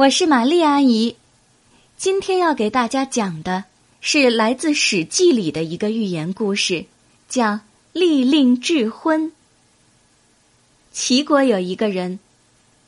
[0.00, 1.16] 我是玛丽阿姨，
[1.98, 3.64] 今天要给大家讲的
[4.00, 6.86] 是来自《史记》里的一个寓言故事，
[7.28, 7.44] 叫
[7.92, 9.24] 《利令智昏》。
[10.90, 12.18] 齐国有一个人，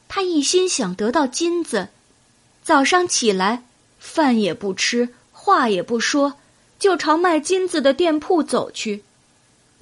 [0.08, 1.90] 他一心想得到金子，
[2.62, 3.62] 早上起来，
[3.98, 6.38] 饭也不吃，话也不说，
[6.78, 9.04] 就朝卖金子的店铺走去。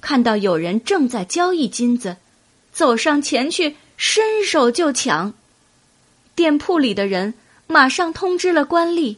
[0.01, 2.17] 看到有人正在交易金子，
[2.73, 5.33] 走上前去，伸手就抢。
[6.41, 7.35] 店铺里的人
[7.67, 9.17] 马上通知了官吏，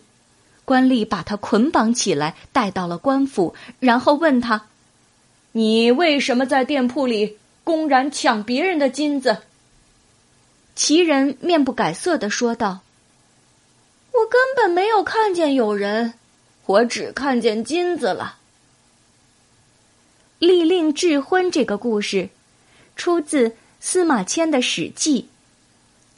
[0.66, 4.66] 官吏把他捆绑起来，带到了官府，然后问他
[5.54, 9.38] ：“你为什么在店铺里公然抢别人的金子？”
[10.76, 12.82] 齐人面不改色的说道
[14.12, 16.16] ：“我根本没有看见有人，
[16.66, 18.40] 我只看见金子了。”
[20.40, 22.28] 利令智昏这个故事，
[22.98, 25.22] 出自司马迁的《史记》。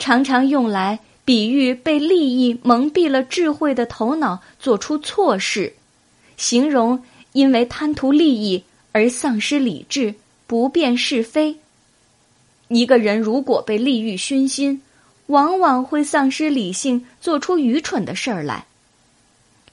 [0.06, 5.74] 常常用来比喻被利益蒙蔽了智慧的头脑做出错事，
[6.38, 10.14] 形容因为贪图利益而丧失理智、
[10.46, 11.58] 不辨是非。
[12.68, 14.80] 一个人如果被利欲熏心，
[15.26, 18.68] 往往会丧失理性，做出愚蠢的事儿来。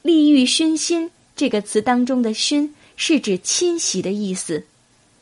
[0.00, 4.64] 利欲熏心这个词当中的“熏”是指侵袭的意思，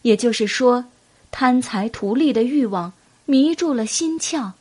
[0.03, 0.85] 也就是说，
[1.33, 2.93] 贪财图利的欲望
[3.25, 4.53] 迷住了心窍。